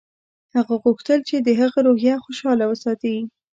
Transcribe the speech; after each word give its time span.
هغه 0.55 0.73
غوښتل 0.83 1.19
چې 1.29 1.35
د 1.39 1.49
هغه 1.61 1.79
روحیه 1.87 2.15
خوشحاله 2.25 2.65
وساتي 2.67 3.15